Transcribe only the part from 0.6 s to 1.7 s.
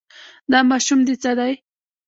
ماشوم دې څه دی.